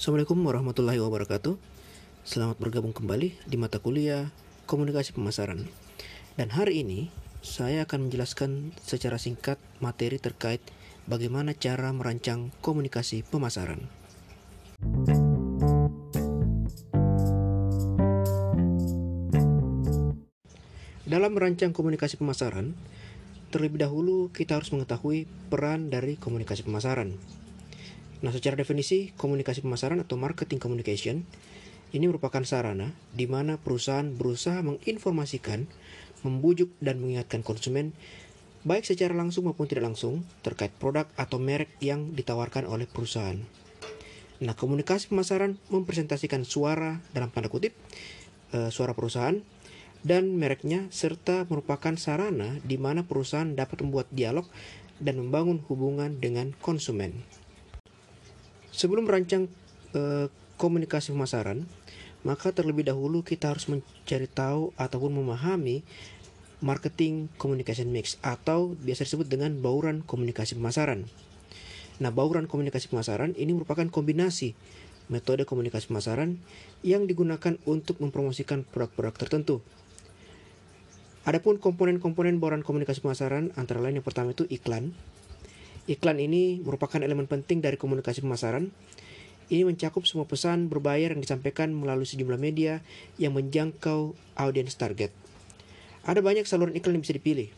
[0.00, 1.60] Assalamualaikum warahmatullahi wabarakatuh.
[2.24, 4.32] Selamat bergabung kembali di mata kuliah
[4.64, 5.68] Komunikasi Pemasaran.
[6.40, 7.12] Dan hari ini
[7.44, 10.64] saya akan menjelaskan secara singkat materi terkait
[11.04, 13.84] bagaimana cara merancang komunikasi pemasaran.
[21.04, 22.72] Dalam merancang komunikasi pemasaran,
[23.52, 27.20] terlebih dahulu kita harus mengetahui peran dari komunikasi pemasaran.
[28.20, 31.24] Nah, secara definisi, komunikasi pemasaran atau marketing communication
[31.90, 35.66] ini merupakan sarana di mana perusahaan berusaha menginformasikan,
[36.22, 37.96] membujuk dan mengingatkan konsumen
[38.60, 43.40] baik secara langsung maupun tidak langsung terkait produk atau merek yang ditawarkan oleh perusahaan.
[44.40, 47.72] Nah, komunikasi pemasaran mempresentasikan suara dalam tanda kutip
[48.52, 49.36] e, suara perusahaan
[50.00, 54.48] dan mereknya serta merupakan sarana di mana perusahaan dapat membuat dialog
[55.00, 57.20] dan membangun hubungan dengan konsumen.
[58.80, 59.44] Sebelum merancang
[59.92, 61.68] e, komunikasi pemasaran,
[62.24, 65.84] maka terlebih dahulu kita harus mencari tahu ataupun memahami
[66.64, 71.04] marketing communication mix atau biasa disebut dengan bauran komunikasi pemasaran.
[72.00, 74.56] Nah, bauran komunikasi pemasaran ini merupakan kombinasi
[75.12, 76.40] metode komunikasi pemasaran
[76.80, 79.56] yang digunakan untuk mempromosikan produk-produk tertentu.
[81.28, 84.96] Adapun komponen-komponen bauran komunikasi pemasaran antara lain yang pertama itu iklan,
[85.90, 88.70] Iklan ini merupakan elemen penting dari komunikasi pemasaran.
[89.50, 92.78] Ini mencakup semua pesan berbayar yang disampaikan melalui sejumlah media
[93.18, 95.10] yang menjangkau audiens target.
[96.06, 97.50] Ada banyak saluran iklan yang bisa dipilih.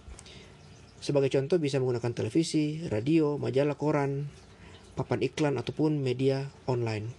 [1.05, 4.33] Sebagai contoh bisa menggunakan televisi, radio, majalah koran,
[4.97, 7.13] papan iklan ataupun media online.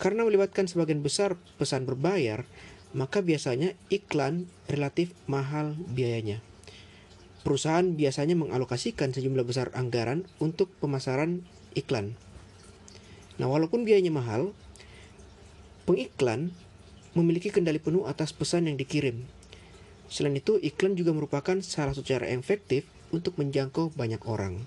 [0.00, 2.48] Karena melibatkan sebagian besar pesan berbayar,
[2.96, 6.40] maka biasanya iklan relatif mahal biayanya
[7.42, 11.42] perusahaan biasanya mengalokasikan sejumlah besar anggaran untuk pemasaran
[11.74, 12.14] iklan.
[13.36, 14.54] Nah, walaupun biayanya mahal,
[15.84, 16.54] pengiklan
[17.12, 19.26] memiliki kendali penuh atas pesan yang dikirim.
[20.06, 24.62] Selain itu, iklan juga merupakan salah satu cara efektif untuk menjangkau banyak orang.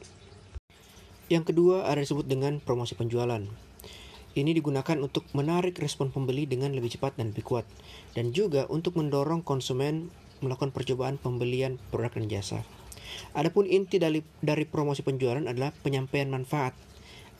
[1.25, 3.41] Yang kedua ada disebut dengan promosi penjualan.
[4.35, 7.66] Ini digunakan untuk menarik respon pembeli dengan lebih cepat dan lebih kuat,
[8.13, 10.11] dan juga untuk mendorong konsumen
[10.45, 12.59] melakukan percobaan pembelian produk dan jasa.
[13.33, 16.78] Adapun inti dari, dari promosi penjualan adalah penyampaian manfaat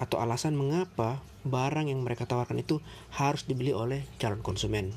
[0.02, 2.84] atau alasan mengapa barang yang mereka tawarkan itu
[3.16, 4.92] harus dibeli oleh calon konsumen.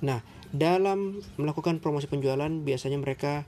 [0.00, 0.24] Nah,
[0.54, 3.44] dalam melakukan promosi penjualan biasanya mereka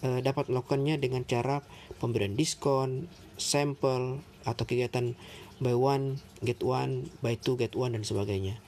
[0.00, 1.60] e, dapat melakukannya dengan cara
[2.00, 5.18] pemberian diskon, sampel atau kegiatan
[5.60, 8.60] buy one get one, buy two get one dan sebagainya.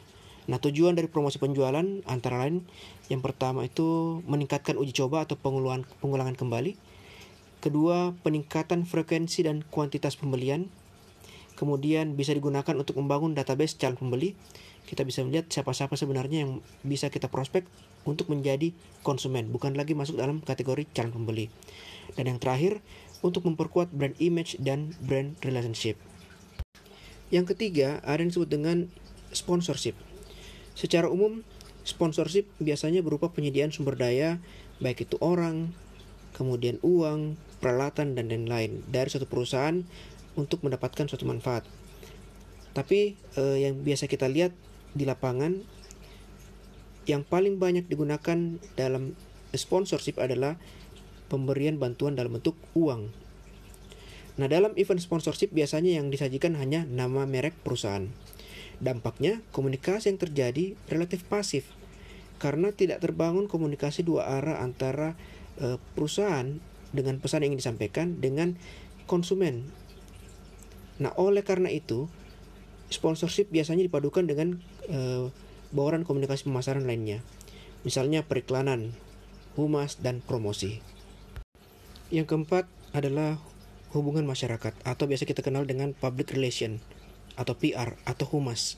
[0.48, 2.64] Nah, tujuan dari promosi penjualan antara lain
[3.12, 6.72] yang pertama itu meningkatkan uji coba atau pengulangan, pengulangan kembali.
[7.60, 10.72] Kedua, peningkatan frekuensi dan kuantitas pembelian.
[11.58, 14.32] Kemudian bisa digunakan untuk membangun database calon pembeli.
[14.88, 17.68] Kita bisa melihat siapa-siapa sebenarnya yang bisa kita prospek
[18.08, 18.72] untuk menjadi
[19.04, 21.52] konsumen, bukan lagi masuk dalam kategori calon pembeli.
[22.16, 22.80] Dan yang terakhir,
[23.20, 25.98] untuk memperkuat brand image dan brand relationship.
[27.28, 28.76] Yang ketiga, ada yang disebut dengan
[29.34, 30.07] sponsorship.
[30.78, 31.42] Secara umum,
[31.82, 34.38] sponsorship biasanya berupa penyediaan sumber daya,
[34.78, 35.74] baik itu orang,
[36.38, 39.82] kemudian uang, peralatan, dan lain-lain dari suatu perusahaan
[40.38, 41.66] untuk mendapatkan suatu manfaat.
[42.78, 44.54] Tapi eh, yang biasa kita lihat
[44.94, 45.58] di lapangan,
[47.10, 49.18] yang paling banyak digunakan dalam
[49.50, 50.54] sponsorship adalah
[51.26, 53.10] pemberian bantuan dalam bentuk uang.
[54.38, 58.06] Nah, dalam event sponsorship biasanya yang disajikan hanya nama merek perusahaan.
[58.78, 61.66] Dampaknya, komunikasi yang terjadi relatif pasif
[62.38, 65.18] karena tidak terbangun komunikasi dua arah antara
[65.58, 66.62] e, perusahaan
[66.94, 68.54] dengan pesan yang ingin disampaikan dengan
[69.10, 69.66] konsumen.
[71.02, 72.06] Nah, oleh karena itu,
[72.94, 75.28] sponsorship biasanya dipadukan dengan e,
[75.74, 77.26] bauran komunikasi pemasaran lainnya.
[77.82, 78.94] Misalnya periklanan,
[79.58, 80.78] humas, dan promosi.
[82.14, 83.42] Yang keempat adalah
[83.92, 86.78] hubungan masyarakat atau biasa kita kenal dengan public relation
[87.38, 88.74] atau PR atau humas.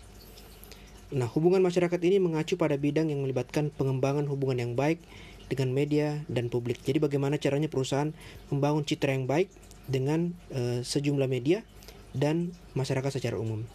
[1.11, 5.03] Nah, hubungan masyarakat ini mengacu pada bidang yang melibatkan pengembangan hubungan yang baik
[5.51, 6.79] dengan media dan publik.
[6.87, 8.15] Jadi bagaimana caranya perusahaan
[8.55, 9.51] membangun citra yang baik
[9.91, 11.67] dengan e, sejumlah media
[12.15, 13.67] dan masyarakat secara umum.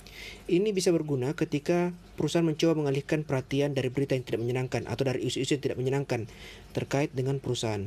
[0.48, 5.28] Ini bisa berguna ketika perusahaan mencoba mengalihkan perhatian dari berita yang tidak menyenangkan atau dari
[5.28, 6.32] isu-isu yang tidak menyenangkan
[6.72, 7.84] terkait dengan perusahaan.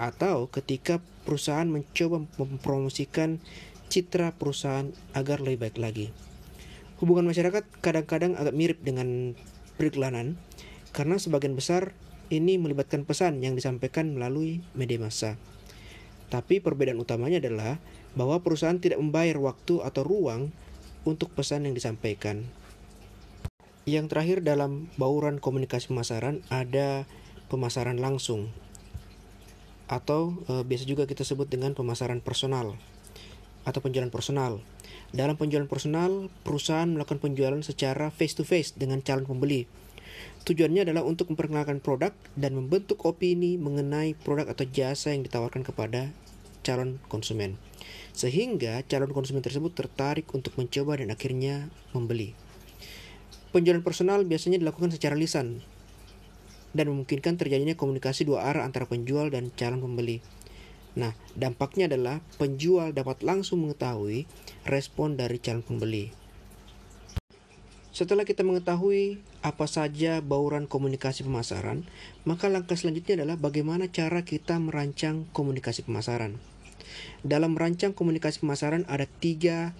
[0.00, 3.36] Atau ketika perusahaan mencoba mempromosikan
[3.92, 6.27] citra perusahaan agar lebih baik lagi.
[6.98, 9.38] Hubungan masyarakat kadang-kadang agak mirip dengan
[9.78, 10.34] periklanan
[10.90, 11.94] karena sebagian besar
[12.28, 15.38] ini melibatkan pesan yang disampaikan melalui media massa.
[16.28, 17.80] Tapi perbedaan utamanya adalah
[18.12, 20.52] bahwa perusahaan tidak membayar waktu atau ruang
[21.08, 22.44] untuk pesan yang disampaikan.
[23.88, 27.08] Yang terakhir dalam bauran komunikasi pemasaran ada
[27.48, 28.52] pemasaran langsung
[29.88, 32.76] atau e, biasa juga kita sebut dengan pemasaran personal
[33.64, 34.60] atau penjualan personal.
[35.08, 39.64] Dalam penjualan personal, perusahaan melakukan penjualan secara face to face dengan calon pembeli.
[40.44, 46.12] Tujuannya adalah untuk memperkenalkan produk dan membentuk opini mengenai produk atau jasa yang ditawarkan kepada
[46.64, 47.56] calon konsumen.
[48.12, 52.36] Sehingga calon konsumen tersebut tertarik untuk mencoba dan akhirnya membeli.
[53.48, 55.64] Penjualan personal biasanya dilakukan secara lisan
[56.76, 60.20] dan memungkinkan terjadinya komunikasi dua arah antara penjual dan calon pembeli.
[60.98, 64.26] Nah, dampaknya adalah penjual dapat langsung mengetahui
[64.66, 66.10] respon dari calon pembeli.
[67.94, 71.86] Setelah kita mengetahui apa saja bauran komunikasi pemasaran,
[72.26, 76.38] maka langkah selanjutnya adalah bagaimana cara kita merancang komunikasi pemasaran.
[77.22, 79.74] Dalam merancang komunikasi pemasaran ada tiga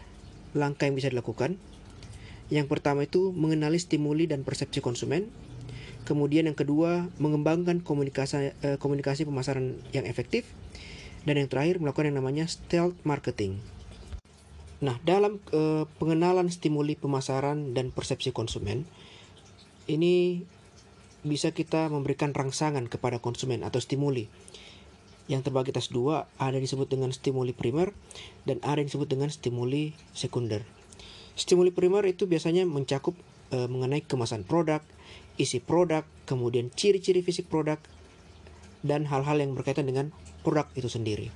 [0.54, 1.58] langkah yang bisa dilakukan.
[2.48, 5.28] Yang pertama itu mengenali stimuli dan persepsi konsumen.
[6.02, 10.48] Kemudian yang kedua mengembangkan komunikasi eh, komunikasi pemasaran yang efektif.
[11.26, 13.58] Dan yang terakhir melakukan yang namanya stealth marketing.
[14.78, 18.86] Nah, dalam eh, pengenalan stimuli pemasaran dan persepsi konsumen,
[19.90, 20.46] ini
[21.26, 24.30] bisa kita memberikan rangsangan kepada konsumen atau stimuli.
[25.26, 27.92] Yang terbagi atas dua, ada disebut dengan stimuli primer
[28.48, 30.64] dan ada yang disebut dengan stimuli sekunder.
[31.36, 33.12] Stimuli primer itu biasanya mencakup
[33.52, 34.80] e, mengenai kemasan produk,
[35.36, 37.76] isi produk, kemudian ciri-ciri fisik produk,
[38.86, 40.14] dan hal-hal yang berkaitan dengan
[40.46, 41.28] produk itu sendiri.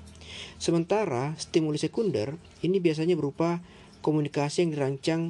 [0.56, 3.60] Sementara stimuli sekunder ini biasanya berupa
[4.02, 5.22] komunikasi yang dirancang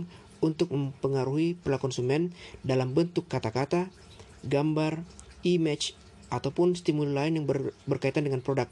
[0.43, 2.35] untuk mempengaruhi perilaku konsumen
[2.67, 3.88] dalam bentuk kata-kata,
[4.43, 5.06] gambar,
[5.47, 5.94] image,
[6.32, 8.67] ataupun stimuli lain yang ber, berkaitan dengan produk.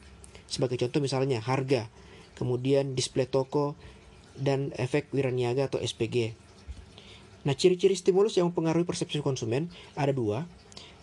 [0.50, 1.86] Sebagai contoh misalnya harga,
[2.34, 3.78] kemudian display toko,
[4.34, 6.34] dan efek wiraniaga atau SPG.
[7.44, 10.48] Nah, ciri-ciri stimulus yang mempengaruhi persepsi konsumen ada dua.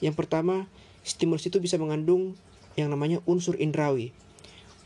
[0.02, 0.70] Yang pertama,
[1.08, 2.36] stimulus itu bisa mengandung
[2.76, 4.12] yang namanya unsur indrawi.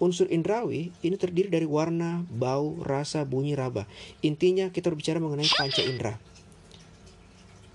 [0.02, 3.86] Unsur indrawi ini terdiri dari warna, bau, rasa, bunyi, raba.
[4.26, 6.18] Intinya kita berbicara mengenai panca indera.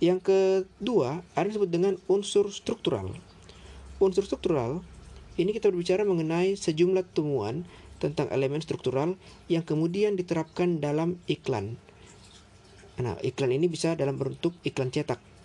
[0.03, 3.15] Yang kedua, ada disebut dengan unsur struktural.
[4.03, 4.83] Unsur struktural
[5.39, 9.17] ini kita berbicara mengenai sejumlah temuan tentang elemen struktural
[9.49, 11.81] yang kemudian diterapkan dalam iklan.
[13.01, 15.36] Nah, iklan ini bisa dalam bentuk iklan cetak.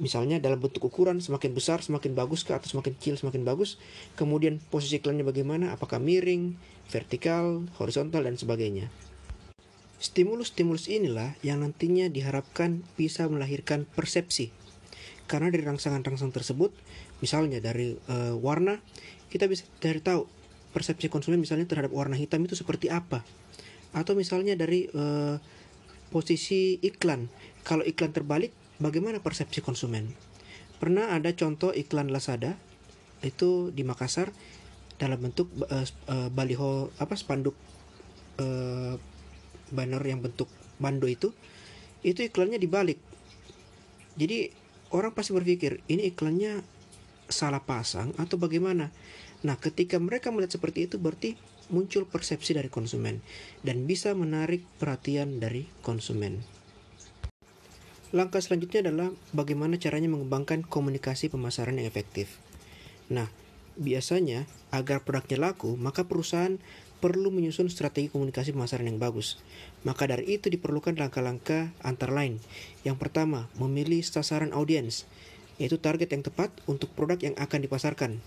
[0.00, 3.76] Misalnya dalam bentuk ukuran semakin besar semakin bagus ke atau semakin kecil semakin bagus.
[4.16, 5.76] Kemudian posisi iklannya bagaimana?
[5.76, 6.56] Apakah miring,
[6.88, 8.88] vertikal, horizontal dan sebagainya.
[10.00, 14.48] Stimulus-stimulus inilah yang nantinya diharapkan bisa melahirkan persepsi.
[15.28, 16.72] Karena dari rangsangan-rangsangan tersebut,
[17.20, 18.80] misalnya dari e, warna,
[19.28, 20.26] kita bisa dari tahu
[20.70, 23.22] persepsi konsumen misalnya terhadap warna hitam itu seperti apa
[23.90, 25.34] atau misalnya dari uh,
[26.14, 27.26] posisi iklan
[27.66, 30.16] kalau iklan terbalik bagaimana persepsi konsumen?
[30.80, 32.56] Pernah ada contoh iklan Lazada?
[33.20, 34.32] Itu di Makassar
[34.96, 37.56] dalam bentuk uh, uh, baliho apa spanduk
[38.40, 38.96] uh,
[39.72, 40.48] banner yang bentuk
[40.80, 41.32] bando itu
[42.00, 42.96] itu iklannya dibalik.
[44.16, 44.52] Jadi
[44.92, 46.64] orang pasti berpikir ini iklannya
[47.28, 48.90] salah pasang atau bagaimana?
[49.40, 51.36] Nah, ketika mereka melihat seperti itu berarti
[51.70, 53.22] muncul persepsi dari konsumen
[53.64, 56.59] dan bisa menarik perhatian dari konsumen.
[58.10, 62.42] Langkah selanjutnya adalah bagaimana caranya mengembangkan komunikasi pemasaran yang efektif.
[63.06, 63.30] Nah,
[63.78, 66.58] biasanya agar produknya laku, maka perusahaan
[66.98, 69.40] perlu menyusun strategi komunikasi pemasaran yang bagus.
[69.86, 72.42] Maka dari itu diperlukan langkah-langkah antara lain.
[72.82, 75.08] Yang pertama, memilih sasaran audiens,
[75.56, 78.20] yaitu target yang tepat untuk produk yang akan dipasarkan.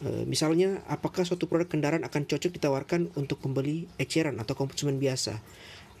[0.00, 5.42] E, misalnya, apakah suatu produk kendaraan akan cocok ditawarkan untuk pembeli eceran atau konsumen biasa?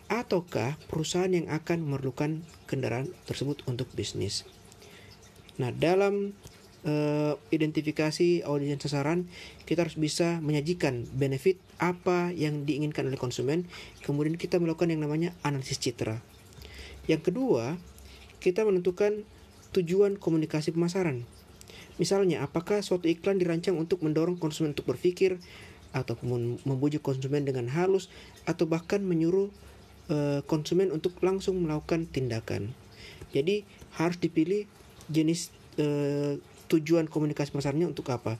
[0.08, 4.48] Ataukah perusahaan yang akan memerlukan kendaraan tersebut untuk bisnis?
[5.60, 6.32] Nah, dalam
[6.80, 6.94] e,
[7.52, 9.28] identifikasi audiens sasaran,
[9.68, 13.68] kita harus bisa menyajikan benefit apa yang diinginkan oleh konsumen,
[14.00, 16.24] kemudian kita melakukan yang namanya analisis citra.
[17.04, 17.76] Yang kedua,
[18.40, 19.28] kita menentukan
[19.76, 21.28] tujuan komunikasi pemasaran.
[22.00, 25.36] Misalnya, apakah suatu iklan dirancang untuk mendorong konsumen untuk berpikir,
[25.92, 28.12] ataupun membujuk konsumen dengan halus,
[28.44, 29.50] atau bahkan menyuruh
[30.10, 32.72] uh, konsumen untuk langsung melakukan tindakan.
[33.32, 33.64] Jadi
[33.96, 34.64] harus dipilih
[35.08, 36.36] jenis uh,
[36.68, 38.36] tujuan komunikasi pasarnya untuk apa.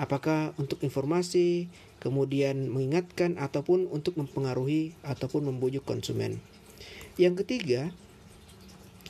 [0.00, 1.68] Apakah untuk informasi,
[2.00, 6.40] kemudian mengingatkan, ataupun untuk mempengaruhi ataupun membujuk konsumen.
[7.20, 7.92] Yang ketiga,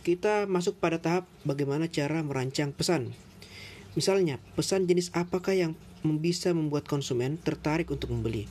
[0.02, 3.14] kita masuk pada tahap bagaimana cara merancang pesan.
[3.94, 8.50] Misalnya, pesan jenis apakah yang bisa membuat konsumen tertarik untuk membeli?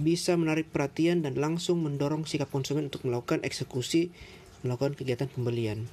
[0.00, 4.12] Bisa menarik perhatian dan langsung mendorong sikap konsumen untuk melakukan eksekusi
[4.62, 5.90] melakukan kegiatan pembelian.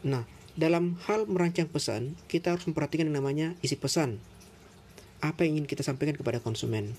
[0.00, 0.24] Nah,
[0.56, 4.18] dalam hal merancang pesan, kita harus memperhatikan yang namanya isi pesan.
[5.20, 6.96] Apa yang ingin kita sampaikan kepada konsumen.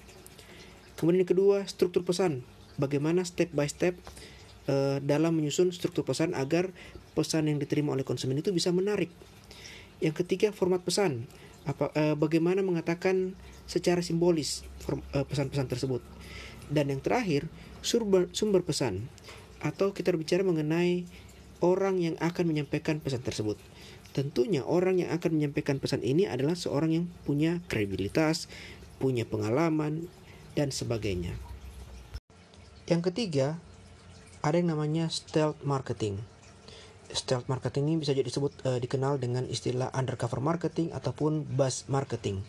[0.96, 2.46] Kemudian yang kedua, struktur pesan.
[2.78, 3.98] Bagaimana step by step
[4.70, 6.70] uh, dalam menyusun struktur pesan agar
[7.18, 9.10] pesan yang diterima oleh konsumen itu bisa menarik.
[9.98, 11.26] Yang ketiga, format pesan.
[11.62, 13.38] Apa, uh, bagaimana mengatakan
[13.70, 14.66] secara simbolis
[15.16, 16.02] eh, pesan-pesan tersebut.
[16.68, 17.48] Dan yang terakhir,
[17.80, 19.08] sumber, sumber pesan
[19.62, 21.06] atau kita berbicara mengenai
[21.62, 23.56] orang yang akan menyampaikan pesan tersebut.
[24.12, 28.52] Tentunya orang yang akan menyampaikan pesan ini adalah seorang yang punya kredibilitas,
[29.00, 30.12] punya pengalaman,
[30.52, 31.32] dan sebagainya.
[32.92, 33.56] Yang ketiga,
[34.44, 36.20] ada yang namanya stealth marketing.
[37.12, 42.40] Stealth marketing ini bisa jadi disebut uh, dikenal dengan istilah undercover marketing ataupun buzz marketing.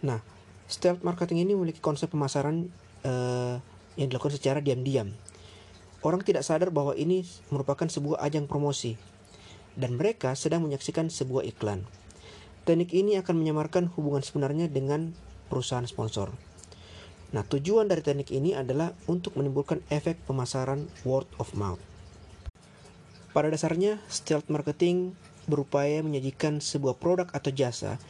[0.00, 0.24] Nah,
[0.64, 2.72] stealth marketing ini memiliki konsep pemasaran
[3.04, 3.60] uh,
[4.00, 5.12] yang dilakukan secara diam-diam.
[6.00, 8.96] Orang tidak sadar bahwa ini merupakan sebuah ajang promosi
[9.76, 11.84] dan mereka sedang menyaksikan sebuah iklan.
[12.64, 15.12] Teknik ini akan menyamarkan hubungan sebenarnya dengan
[15.52, 16.32] perusahaan sponsor.
[17.34, 21.95] Nah, tujuan dari teknik ini adalah untuk menimbulkan efek pemasaran word of mouth.
[23.36, 25.12] Pada dasarnya, stealth marketing
[25.44, 28.00] berupaya menyajikan sebuah produk atau jasa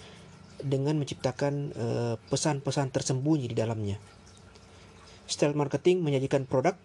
[0.62, 3.99] dengan menciptakan eh, pesan-pesan tersembunyi di dalamnya.
[5.26, 6.78] Stealth marketing menyajikan produk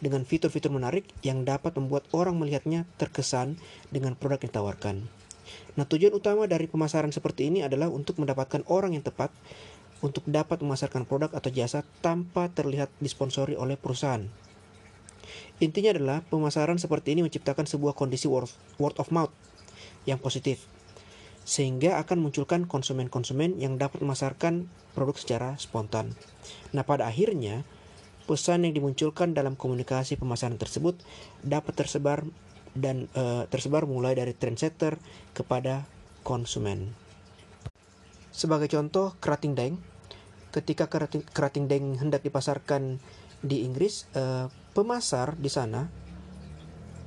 [0.00, 3.60] dengan fitur-fitur menarik yang dapat membuat orang melihatnya terkesan
[3.92, 4.96] dengan produk yang ditawarkan.
[5.76, 9.28] Nah, tujuan utama dari pemasaran seperti ini adalah untuk mendapatkan orang yang tepat
[10.00, 14.24] untuk dapat memasarkan produk atau jasa tanpa terlihat disponsori oleh perusahaan.
[15.58, 19.32] Intinya adalah pemasaran seperti ini menciptakan sebuah kondisi word, of mouth
[20.06, 20.66] yang positif,
[21.46, 26.14] sehingga akan munculkan konsumen-konsumen yang dapat memasarkan produk secara spontan.
[26.74, 27.66] Nah, pada akhirnya,
[28.26, 30.98] pesan yang dimunculkan dalam komunikasi pemasaran tersebut
[31.46, 32.26] dapat tersebar
[32.76, 35.00] dan uh, tersebar mulai dari trendsetter
[35.32, 35.88] kepada
[36.26, 36.92] konsumen.
[38.34, 39.80] Sebagai contoh, kerating daeng.
[40.52, 43.00] Ketika kerating, kerating daeng hendak dipasarkan
[43.40, 45.88] di Inggris, uh, pemasar di sana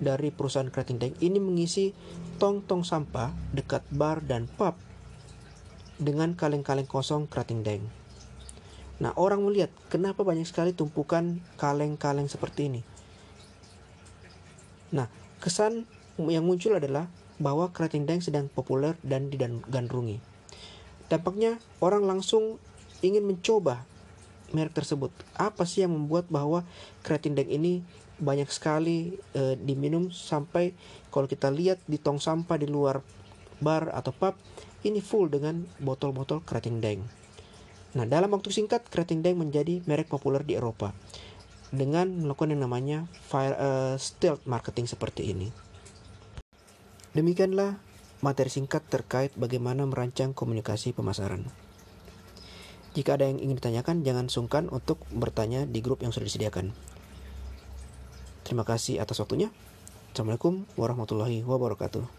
[0.02, 1.94] dari perusahaan kerating daeng ini mengisi
[2.42, 4.74] tong-tong sampah dekat bar dan pub
[6.02, 7.86] dengan kaleng-kaleng kosong kerating daeng.
[8.98, 12.82] Nah, orang melihat kenapa banyak sekali tumpukan kaleng-kaleng seperti ini.
[14.90, 15.06] Nah,
[15.38, 15.86] kesan
[16.18, 17.06] yang muncul adalah
[17.38, 20.18] bahwa kerating daeng sedang populer dan digandrungi.
[21.06, 22.58] Dampaknya orang langsung
[23.06, 23.86] ingin mencoba
[24.56, 25.14] merek tersebut.
[25.36, 26.66] Apa sih yang membuat bahwa
[27.06, 27.82] keratin deng ini
[28.20, 30.76] banyak sekali e, diminum sampai
[31.08, 33.00] kalau kita lihat di tong sampah di luar
[33.64, 34.36] bar atau pub
[34.84, 37.04] ini full dengan botol-botol keratin deng.
[37.96, 40.94] Nah, dalam waktu singkat keratin deng menjadi merek populer di Eropa
[41.70, 45.50] dengan melakukan yang namanya fire uh, stealth marketing seperti ini.
[47.14, 47.82] Demikianlah
[48.22, 51.69] materi singkat terkait bagaimana merancang komunikasi pemasaran.
[53.00, 56.76] Jika ada yang ingin ditanyakan, jangan sungkan untuk bertanya di grup yang sudah disediakan.
[58.44, 59.48] Terima kasih atas waktunya.
[60.12, 62.19] Assalamualaikum warahmatullahi wabarakatuh.